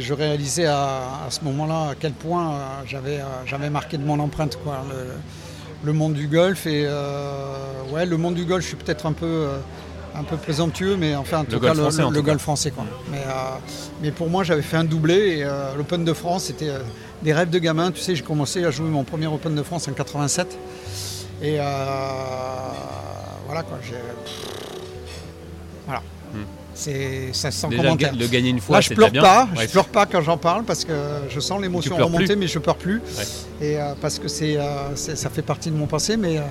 [0.00, 4.18] je réalisais à, à ce moment-là à quel point euh, euh, j'avais marqué de mon
[4.18, 5.12] empreinte quoi, le,
[5.84, 7.56] le monde du golf et euh,
[7.92, 9.58] ouais le monde du golf je suis peut-être un peu euh,
[10.14, 12.84] un peu présomptueux mais enfin en tout cas le, golf français quoi.
[13.10, 13.30] Mais, euh,
[14.02, 16.80] mais pour moi j'avais fait un doublé et euh, l'Open de France c'était euh,
[17.22, 17.90] des rêves de gamin.
[17.92, 20.58] Tu sais j'ai commencé à jouer mon premier Open de France en 87
[21.42, 21.56] et
[23.46, 23.96] voilà quoi j'ai
[25.86, 26.02] voilà
[26.74, 27.70] c'est ça Hmm.
[27.70, 30.36] Déjà, commentaire le gagner une fois, Là, je pleure pas, je pleure pas quand j'en
[30.38, 30.92] parle parce que
[31.28, 32.36] je sens l'émotion remonter, plus.
[32.36, 32.96] mais je pleure plus.
[33.16, 33.24] Ouais.
[33.66, 36.42] Et euh, parce que c'est, euh, c'est- ça fait partie de mon passé, mais, euh,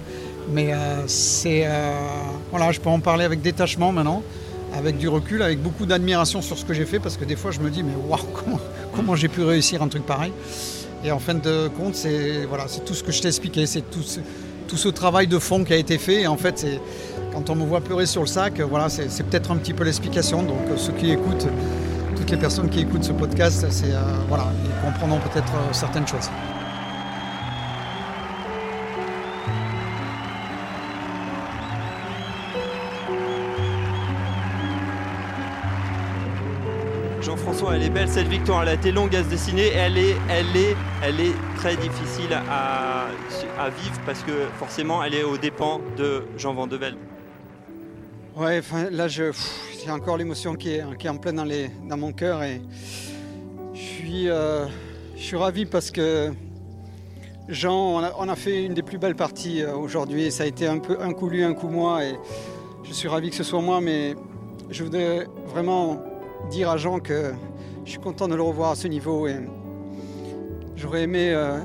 [0.51, 1.67] mais euh, c'est,
[2.51, 4.21] voilà, je peux en parler avec détachement maintenant,
[4.73, 7.51] avec du recul, avec beaucoup d'admiration sur ce que j'ai fait, parce que des fois,
[7.51, 8.59] je me dis, mais waouh, comment,
[8.95, 10.31] comment j'ai pu réussir un truc pareil?
[11.03, 13.81] Et en fin de compte, c'est, voilà, c'est tout ce que je t'ai expliqué, c'est
[13.89, 14.19] tout ce,
[14.71, 16.21] tout ce travail de fond qui a été fait.
[16.21, 16.65] Et en fait,
[17.33, 20.43] quand on me voit pleurer sur le sac, voilà, c'est, peut-être un petit peu l'explication.
[20.43, 21.45] Donc, euh, ceux qui écoutent,
[22.15, 26.29] toutes les personnes qui écoutent ce podcast, euh, voilà, ils comprendront peut-être euh, certaines choses.
[37.69, 38.63] Elle est belle cette victoire.
[38.63, 39.67] Elle a été longue à se dessiner.
[39.67, 43.07] Elle est, elle est, elle est très difficile à,
[43.69, 46.67] vivre parce que forcément, elle est aux dépens de Jean Van.
[48.35, 49.31] Ouais, là, je,
[49.83, 52.61] j'ai encore l'émotion qui est, en pleine dans, les, dans mon cœur et
[53.73, 54.65] je suis, euh,
[55.15, 56.31] je suis ravi parce que
[57.47, 60.31] Jean, on a, on a fait une des plus belles parties euh, aujourd'hui.
[60.31, 62.15] Ça a été un peu un coup lui, un coup moi et
[62.83, 64.15] je suis ravi que ce soit moi, mais
[64.71, 66.01] je voudrais vraiment
[66.49, 67.33] dire à Jean que
[67.85, 69.37] je suis content de le revoir à ce niveau et
[70.75, 71.59] j'aurais aimé euh,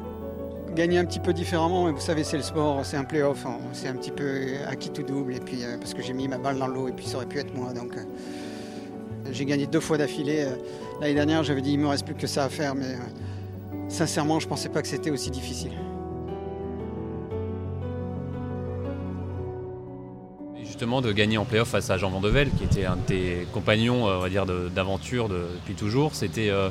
[0.75, 3.59] gagner un petit peu différemment, mais vous savez, c'est le sport, c'est un playoff, hein.
[3.73, 6.39] c'est un petit peu acquis tout double, et puis euh, parce que j'ai mis ma
[6.39, 7.73] balle dans l'eau, et puis ça aurait pu être moi.
[7.73, 8.03] Donc euh,
[9.31, 10.47] j'ai gagné deux fois d'affilée.
[11.01, 12.97] L'année dernière, j'avais dit il me reste plus que ça à faire, mais
[13.89, 15.73] sincèrement, je pensais pas que c'était aussi difficile.
[20.79, 24.07] Justement, de gagner en playoff face à Jean Vandevel, qui était un de tes compagnons,
[24.11, 26.69] euh, on va dire, d'aventure de- depuis toujours, c'était euh,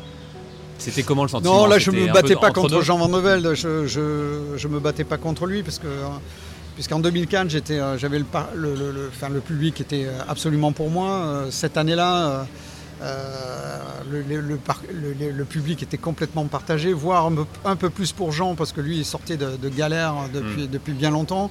[0.78, 3.08] c'était comment le sentiment Non, là, je me battais pas contre deux Jean Van.
[3.56, 6.06] Je, je, je me battais pas contre lui parce que euh,
[6.76, 11.46] puisqu'en 2004, j'étais, j'avais le, le, le- le- enfin, le public était absolument pour moi.
[11.50, 12.46] Cette année-là,
[13.02, 13.80] euh,
[14.12, 18.82] le, public était complètement partagé, voire un peu, un peu plus pour Jean parce que
[18.82, 21.50] lui, il sortait de, de galère depuis, depuis bien longtemps.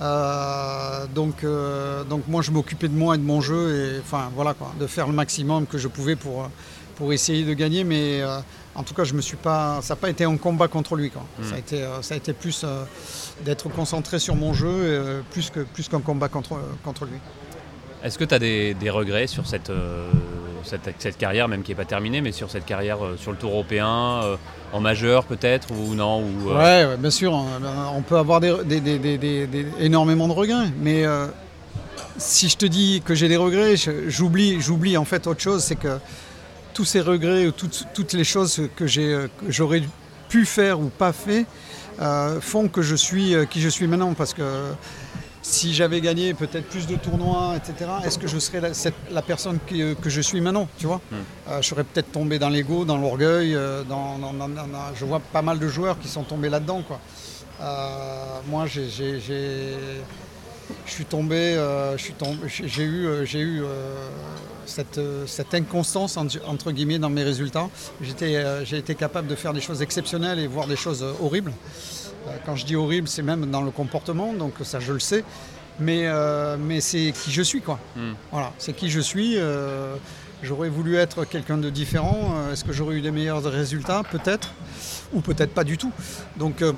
[0.00, 4.30] Euh, donc, euh, donc moi, je m'occupais de moi et de mon jeu et enfin
[4.34, 6.48] voilà quoi, de faire le maximum que je pouvais pour,
[6.96, 8.38] pour essayer de gagner, mais euh,
[8.74, 11.10] en tout cas, je me suis pas, ça n'a pas été un combat contre lui.
[11.10, 11.22] Quoi.
[11.42, 12.84] Ça, a été, euh, ça a été plus euh,
[13.44, 17.18] d'être concentré sur mon jeu, euh, plus que plus qu'un combat contre, contre lui.
[18.02, 20.10] Est-ce que tu as des, des regrets sur cette, euh,
[20.64, 23.36] cette, cette carrière, même qui n'est pas terminée, mais sur cette carrière euh, sur le
[23.36, 24.36] tour européen, euh,
[24.72, 28.52] en majeur peut-être, ou non ou, euh, Ouais, bien sûr, on peut avoir des,
[29.80, 31.04] énormément de regrets, mais
[32.18, 33.74] si je te dis que j'ai des regrets,
[34.08, 35.98] j'oublie, j'oublie en fait autre chose, c'est que
[36.72, 38.86] tous ces regrets, ou toutes, toutes les choses que,
[39.48, 39.82] j'aurais
[40.28, 41.46] pu faire ou pas fait,
[42.40, 44.42] font que je suis qui je suis maintenant, parce que
[45.42, 49.22] si j'avais gagné peut-être plus de tournois, etc., est-ce que je serais la, cette- la
[49.22, 51.00] personne que je suis maintenant, tu vois
[51.48, 54.94] Euh, Je serais peut-être tombé dans l'ego, dans l'orgueil, euh, dans, dans- dans- dans- dans-
[54.94, 57.00] je vois pas mal de joueurs qui sont tombés là-dedans, quoi.
[57.62, 58.88] Euh, moi, j'ai,
[60.86, 61.58] je suis tombé,
[61.96, 63.62] j'ai eu, j'ai eu
[64.66, 67.68] cette, cette inconstance entre, guillemets dans mes résultats.
[68.00, 71.52] J'étais, j'ai été capable de faire des choses exceptionnelles et voir des choses horribles.
[72.28, 75.24] Euh, Quand je dis horrible, c'est même dans le comportement, donc ça je le sais.
[75.78, 77.78] Mais, euh, mais c'est qui je suis, quoi.
[77.96, 78.12] Hmm.
[78.30, 79.34] Voilà, c'est qui je suis.
[79.38, 79.94] euh,
[80.42, 82.34] j'aurais voulu être quelqu'un de différent.
[82.52, 84.50] Est-ce que j'aurais eu des meilleurs résultats Peut-être.
[85.14, 85.90] Ou peut-être pas du tout.
[86.36, 86.72] Donc, euh,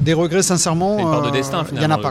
[0.00, 0.96] des regrets, sincèrement.
[0.96, 1.04] C'est
[1.72, 2.10] Il n'y en a pas.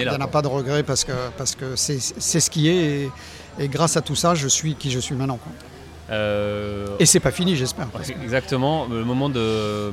[0.00, 2.50] Il en n'y en a pas de regrets parce que parce que c'est c'est ce
[2.50, 2.84] qui est.
[2.84, 3.10] Et,
[3.60, 5.36] et grâce à tout ça, je suis qui je suis maintenant.
[5.36, 5.52] quoi.
[6.10, 7.86] euh, Et c'est pas fini, j'espère.
[8.22, 9.92] Exactement, le moment de.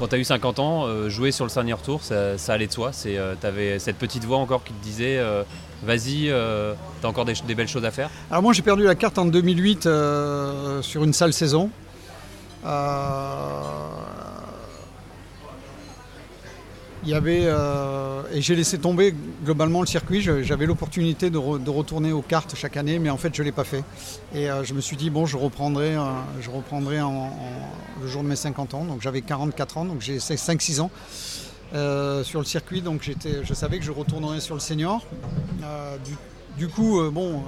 [0.00, 2.72] Quand tu as eu 50 ans, euh, jouer sur le Senior Tour, ça, allait de
[2.72, 2.90] soi.
[3.02, 5.42] Tu avais cette petite voix encore qui te disait euh,
[5.82, 8.10] vas-y, euh, tu as encore des, belles choses à faire.
[8.30, 11.70] Alors moi j'ai perdu la carte en 2008 euh, sur une sale saison.
[12.64, 13.90] Euh,
[17.02, 20.20] Il y avait euh, et j'ai laissé tomber globalement le circuit.
[20.20, 23.52] J'avais l'opportunité de, re- de retourner aux cartes chaque année, mais en fait je l'ai
[23.52, 23.82] pas fait.
[24.34, 26.02] Et euh, je me suis dit bon, je reprendrai, euh,
[26.42, 27.32] je reprendrai en- en-
[28.02, 28.84] le jour de mes 50 ans.
[28.84, 30.90] Donc j'avais 44 ans, donc j'ai 5-6 ans
[32.22, 32.82] sur le circuit.
[32.82, 33.10] Donc
[33.44, 35.02] je savais que je retournerais sur le senior.
[36.58, 37.42] Du, coup, bon,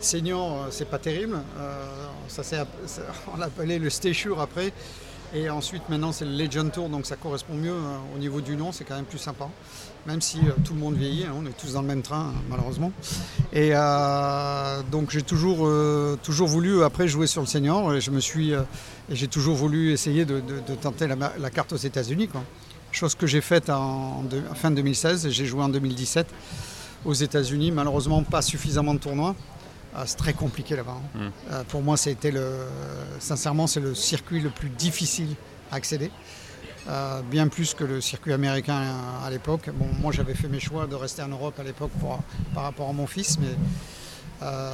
[0.00, 1.38] senior, c'est pas terrible.
[2.26, 2.42] Ça,
[3.32, 4.72] on l'appelait le Station après.
[5.34, 8.56] Et ensuite, maintenant, c'est le Legend Tour, donc ça correspond mieux euh, au niveau du
[8.56, 9.48] nom, c'est quand même plus sympa.
[10.06, 12.32] Même si euh, tout le monde vieillit, hein, on est tous dans le même train,
[12.34, 12.92] hein, malheureusement.
[13.52, 15.68] Et euh, donc, j'ai toujours,
[16.22, 17.94] toujours voulu, après, jouer sur le senior.
[17.94, 18.52] Et je me suis,
[19.10, 20.40] j'ai toujours voulu essayer de,
[20.80, 22.30] tenter la, carte aux États-Unis.
[22.90, 26.26] Chose que j'ai faite en, fin 2016, et j'ai joué en 2017
[27.04, 27.70] aux États-Unis.
[27.70, 29.34] Malheureusement, pas suffisamment de tournois.
[29.94, 30.96] Ah, c'est très compliqué là-bas.
[31.16, 31.18] hein.
[31.18, 31.30] Mm.
[31.52, 32.66] Euh, pour moi, c'était le,
[33.20, 35.34] sincèrement, c'est le circuit le plus difficile
[35.70, 36.10] à accéder.
[36.88, 38.80] Euh, bien plus que le circuit américain
[39.24, 39.68] à, l'époque.
[39.74, 42.20] Bon, moi, j'avais fait mes choix de rester en Europe à l'époque pour-
[42.54, 43.48] par rapport à mon fils, mais
[44.42, 44.72] euh,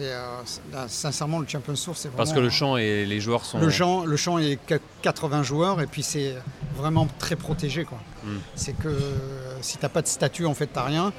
[0.00, 0.42] euh,
[0.72, 3.58] là, sincèrement, le Champions Tour, c'est vraiment Parce que le champ et les joueurs sont.
[3.58, 6.34] le champ, le champ est qu- 80 joueurs et puis c'est
[6.76, 7.84] vraiment très protégé.
[7.84, 7.98] Quoi.
[8.24, 8.36] Mm.
[8.54, 8.94] C'est que
[9.60, 11.12] si tu n'as pas de statut, en fait, tu rien.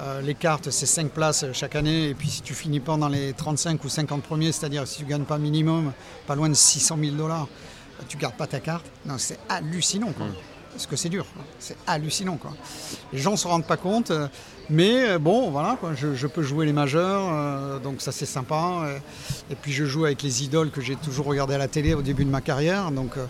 [0.00, 2.08] Euh, les cartes, c'est 5 places chaque année.
[2.08, 5.04] Et puis si tu finis pas dans les 35 ou 50 premiers, c'est-à-dire si tu
[5.04, 5.92] gagnes pas minimum,
[6.26, 7.46] pas loin de 600 000 dollars,
[8.08, 8.86] tu gardes pas ta carte.
[9.06, 10.12] Non, c'est hallucinant.
[10.16, 10.26] quoi.
[10.26, 10.34] Mm.
[10.76, 11.24] ce que c'est dur.
[11.60, 12.36] C'est hallucinant.
[12.36, 12.50] Quoi.
[13.12, 14.10] Les gens ne se rendent pas compte.
[14.10, 14.26] euh,
[14.68, 18.26] mais euh, bon, voilà, quoi, je, je peux jouer les majeurs, euh, donc ça c'est
[18.26, 18.80] sympa.
[18.84, 18.98] euh,
[19.50, 22.02] et puis je joue avec les idoles que j'ai toujours regardées à la télé au
[22.02, 22.90] début de ma carrière.
[22.90, 23.26] Donc euh,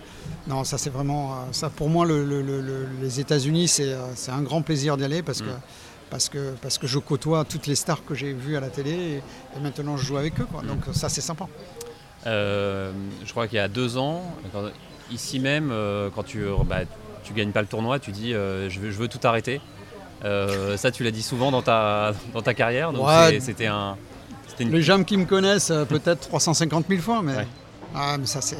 [0.46, 3.88] non, ça c'est vraiment, euh, ça pour moi, le- le- le- le- les États-Unis, c'est
[3.92, 5.50] euh, c'est un grand plaisir d'y aller parce que,
[6.10, 8.90] parce, que, parce que je côtoie toutes les stars que j'ai vues à la télé
[8.92, 9.16] et,
[9.56, 10.46] et maintenant je joue avec eux.
[10.50, 10.62] Quoi.
[10.62, 11.46] Donc ça c'est sympa.
[12.26, 12.92] Euh,
[13.24, 14.22] je crois qu'il y a deux ans,
[15.10, 16.80] ici même, euh, quand tu bah,
[17.22, 19.60] tu gagnes pas le tournoi, tu dis euh, je, veux, je veux tout arrêter.
[20.24, 22.92] Euh, ça, tu l'as dit souvent dans ta, dans ta carrière.
[22.92, 23.38] Donc Ouais.
[23.40, 23.96] c'était un.
[24.60, 24.70] Une...
[24.70, 27.46] Les gens qui me connaissent, peut-être 350 000 fois, mais, Ouais.
[27.94, 28.56] ah, mais ça c'est.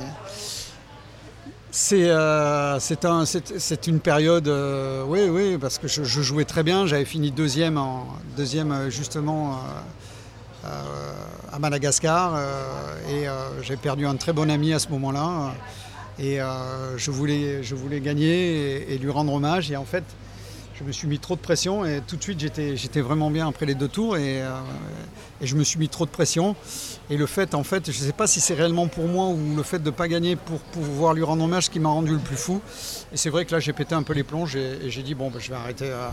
[1.76, 6.44] C'est euh, c'est un- c'est- c'est une période, euh, oui, oui, parce que je, jouais
[6.44, 6.86] très bien.
[6.86, 7.80] J'avais fini deuxième,
[8.36, 9.58] deuxième euh, justement
[11.52, 12.38] à Madagascar
[13.10, 13.26] et
[13.62, 15.52] j'ai perdu un très bon ami à ce moment-là.
[16.20, 16.38] Et
[16.96, 19.70] je, voulais, je voulais gagner et, et lui rendre hommage.
[19.72, 20.04] Et en fait,
[20.78, 23.64] je me suis mis trop de pression et tout de suite j'étais vraiment bien après
[23.66, 24.50] les deux tours et, euh,
[25.40, 26.56] et je me suis mis trop de pression.
[27.10, 29.56] Et le fait, en fait, je ne sais pas si c'est réellement pour moi ou
[29.56, 32.18] le fait de ne pas gagner pour pouvoir lui rendre hommage qui m'a rendu le
[32.18, 32.60] plus fou.
[33.12, 35.14] Et c'est vrai que là j'ai pété un peu les plombs et, et j'ai dit
[35.14, 36.08] bon, ben, je vais arrêter euh,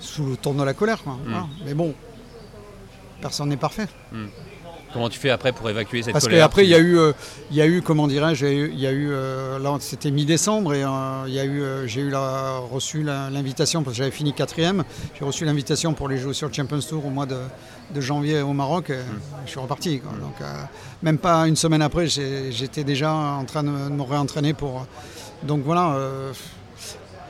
[0.00, 1.02] sous le tour de la colère.
[1.02, 1.18] quoi.
[1.24, 1.46] Voilà.
[1.64, 1.94] Mais bon,
[3.20, 3.88] personne n'est parfait.
[4.96, 6.98] Comment tu fais après pour évacuer cette Parce colère qu'après, il Tu- y a eu,
[6.98, 7.12] euh,
[7.50, 10.82] il y a eu, comment dirais-je, il y a eu- euh, là, c'était mi-décembre et
[10.84, 10.88] euh,
[11.26, 14.84] il y a eu, j'ai eu la- reçu l'invitation parce que j'avais fini quatrième.
[15.18, 17.36] J'ai reçu l'invitation pour les jouer sur le Champions Tour au mois de,
[17.94, 18.88] de janvier au Maroc.
[18.88, 18.96] et
[19.44, 20.00] Je suis reparti.
[20.00, 20.12] quoi.
[20.18, 20.34] Donc,
[21.02, 24.86] même pas une semaine après, j'étais déjà en train de, me réentraîner pour.
[25.42, 25.94] Donc voilà.
[25.96, 26.32] euh,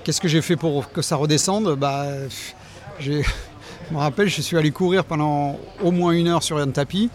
[0.05, 1.75] Qu'est-ce que j'ai fait pour que ça redescende?
[1.75, 2.07] Bah,
[3.01, 3.13] Je
[3.91, 7.11] me rappelle, je suis allé courir pendant au moins une heure sur un tapis.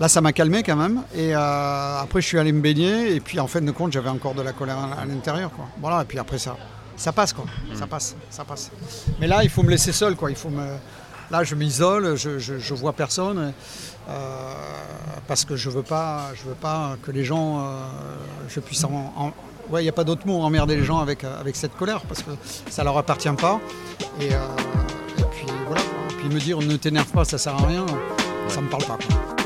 [0.00, 1.02] Là, ça m'a calmé quand même.
[1.14, 3.14] Et euh, après, je suis allé me baigner.
[3.14, 5.50] Et puis, en fin de compte, j'avais encore de la colère à, à l'intérieur.
[5.50, 5.66] Quoi.
[5.80, 6.02] Voilà.
[6.02, 6.56] Et puis après, ça,
[6.96, 7.44] ça passe, quoi.
[7.74, 8.70] Ça passe, ça passe.
[9.20, 10.30] Mais là, il faut me laisser seul, quoi.
[10.30, 10.64] Il faut me.
[11.30, 12.16] Là, je m'isole.
[12.16, 13.52] Je, je, je vois personne.
[14.08, 14.54] euh,
[15.28, 17.62] parce que je veux pas, je veux pas que les gens, euh,
[18.48, 19.12] je puisse en.
[19.16, 19.32] en-
[19.68, 22.22] Ouais, il n'y a pas d'autre mot, emmerder les gens avec, avec cette colère, parce
[22.24, 22.30] que
[22.68, 23.60] ça leur appartient pas.
[24.20, 24.38] Et, euh,
[25.18, 25.82] et puis voilà.
[26.10, 27.86] Et puis me dire ne t'énerve pas, ça sert à rien,
[28.48, 28.96] ça me parle pas.
[28.96, 29.36] quoi.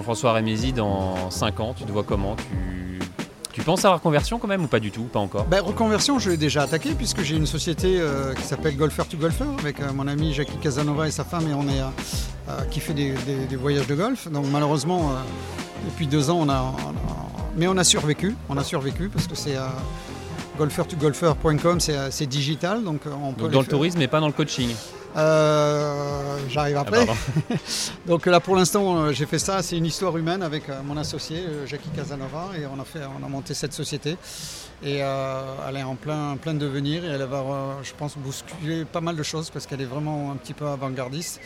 [0.00, 2.34] Jean-François Rémézy, dans 5 ans, tu te vois comment?
[2.34, 2.98] Tu...
[3.52, 5.44] tu penses à la reconversion quand même ou pas du tout Pas encore?
[5.44, 9.18] Ben, reconversion, je l'ai déjà attaqué puisque j'ai une société euh, qui s'appelle Golfer to
[9.18, 11.82] Golfer avec euh, mon ami Jackie Casanova et sa femme et on est
[12.48, 14.26] euh, qui fait des, des- des voyages de golf.
[14.32, 15.12] Donc malheureusement,
[15.84, 17.26] depuis deux ans, on a, on a-
[17.58, 18.34] mais on a survécu.
[18.48, 19.56] On a survécu parce que c'est
[20.58, 23.42] golfer2golfer.com, c'est, euh, c'est digital, donc on peut.
[23.42, 23.70] Donc dans le faire.
[23.74, 24.70] tourisme mais pas dans le coaching?
[25.16, 27.06] Euh, J'arrive Ah, après.
[28.06, 30.96] Donc là pour l'instant euh, j'ai fait ça, c'est une histoire humaine avec euh, mon
[30.96, 34.16] associé euh, Jackie Casanova et on a, fait, on a monté cette société.
[34.82, 38.84] Et euh, elle est en plein, plein devenir et elle va euh, je pense bousculer
[38.84, 41.40] pas mal de choses parce qu'elle est vraiment un petit peu avant-gardiste.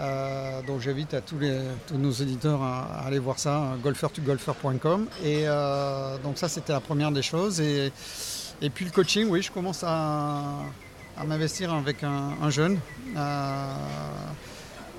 [0.00, 3.90] Euh, donc j'invite à tous, les, tous nos auditeurs à, à aller voir ça, euh,
[3.90, 7.60] golfer2golfer.com et euh, donc ça c'était la première des choses.
[7.60, 7.92] Et,
[8.60, 10.42] et puis le coaching, oui je commence à,
[11.16, 12.78] à m'investir avec un, un jeune.
[13.16, 13.74] Euh,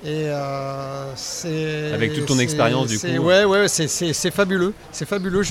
[0.04, 1.92] et euh, c'est.
[1.92, 3.06] Avec toute ton expérience, du coup.
[3.26, 3.88] Ouais, ouais, c'est-
[4.30, 4.72] fabuleux.
[4.92, 5.42] C'est fabuleux.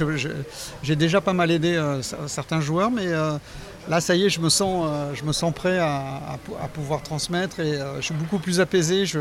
[0.84, 3.38] J'ai déjà pas mal aidé euh, cer- certains joueurs, mais euh,
[3.90, 6.68] là, ça y est, je me sens, euh, je me sens prêt à, à à
[6.68, 9.06] pouvoir transmettre et euh, je suis beaucoup plus apaisé.
[9.06, 9.20] Je,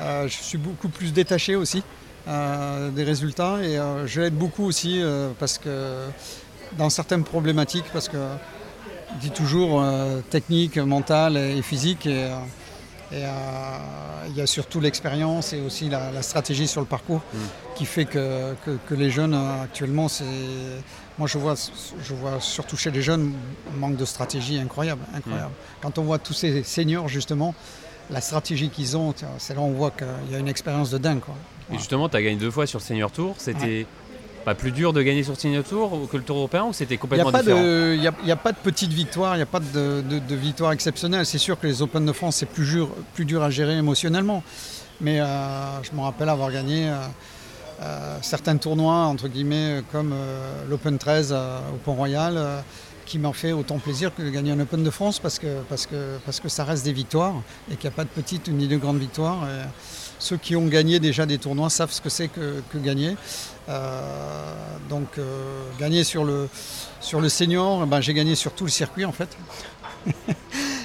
[0.00, 1.82] euh, je suis beaucoup plus détaché aussi
[2.28, 6.04] euh, des résultats et euh, je l'aide beaucoup aussi euh, parce que
[6.78, 8.16] dans certaines problématiques, parce que
[9.20, 12.06] dis toujours euh, technique, mentale et physique.
[12.06, 12.36] Et, euh,
[13.12, 13.28] et, euh,
[14.28, 17.20] il y a surtout l'expérience et aussi la, la stratégie sur le parcours
[17.76, 20.24] qui fait que, que- que les jeunes actuellement, c'est.
[21.18, 21.54] Moi, je vois,
[22.02, 23.32] je vois surtout chez les jeunes
[23.72, 25.02] un manque de stratégie incroyable.
[25.14, 25.52] incroyable.
[25.80, 27.54] Quand on voit tous ces seniors, justement,
[28.10, 30.98] la stratégie qu'ils ont, c'est là où on voit qu'il y a une expérience de
[30.98, 31.20] dingue.
[31.20, 31.34] Quoi.
[31.72, 33.36] Et justement, tu as gagné deux fois sur le Senior Tour.
[33.38, 33.86] C'était
[34.44, 36.72] pas plus dur de gagner sur le Senior Tour ou que le Tour européen ou
[36.72, 39.34] c'était Il n'y complètement a, pas différent de- il y a- pas de petite victoire,
[39.34, 41.24] il n'y a pas de, de- de victoire exceptionnelle.
[41.26, 44.42] C'est sûr que les Open de France, c'est plus dur, plus dur à gérer émotionnellement.
[45.00, 46.94] Mais euh, je me rappelle avoir gagné euh,
[47.82, 52.62] euh, certains tournois, entre guillemets, comme euh, l'Open 13 euh, au Pont-Royal,
[53.06, 55.86] qui m'ont fait autant plaisir que de gagner un Open de France parce que, parce
[55.86, 57.34] que, parce que ça reste des victoires
[57.70, 59.46] et qu'il n'y a pas de petites ni de grandes victoires.
[60.18, 63.16] ceux qui ont gagné déjà des tournois savent ce que c'est que, que gagner.
[63.68, 64.54] Euh,
[64.88, 66.48] donc euh, gagner sur le,
[67.00, 69.28] sur le senior, ben, j'ai gagné sur tout le circuit en fait.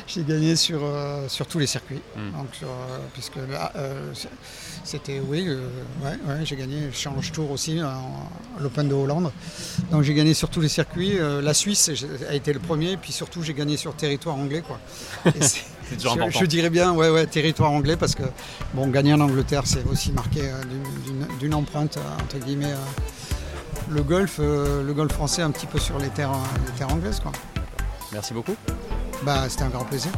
[0.08, 2.02] j'ai gagné sur, euh, sur tous les circuits.
[2.16, 2.38] Mm.
[2.38, 4.14] Donc, sur, euh, puisque là, euh,
[4.84, 5.48] c'était, oui,
[6.02, 9.32] ouais, ouais, j'ai gagné le Challenge Tour aussi, en- l'Open de Hollande.
[9.92, 11.18] Donc j'ai gagné sur tous les circuits.
[11.42, 11.92] La Suisse
[12.30, 14.64] a été le premier, puis surtout j'ai gagné sur territoire anglais.
[14.66, 14.80] Quoi.
[15.36, 15.40] Et
[15.90, 16.40] c'est- C'est toujours je, important.
[16.40, 18.24] je dirais bien, ouais, ouais, territoire anglais, parce que
[18.74, 20.62] bon, gagner en Angleterre, c'est aussi marqué euh,
[21.40, 22.76] d'une- empreinte, euh, entre guillemets, euh,
[23.90, 26.32] le golf, le golf français un petit peu sur les terres,
[26.68, 27.20] les terres anglaises.
[27.20, 27.32] Quoi.
[28.14, 28.56] Merci beaucoup.
[29.24, 30.12] Bah, c'était un grand plaisir.